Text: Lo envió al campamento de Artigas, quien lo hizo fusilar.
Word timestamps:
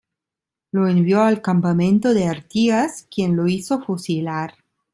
Lo 0.71 0.87
envió 0.87 1.21
al 1.21 1.43
campamento 1.43 2.11
de 2.15 2.25
Artigas, 2.25 3.07
quien 3.13 3.35
lo 3.35 3.47
hizo 3.47 3.83
fusilar. 3.83 4.55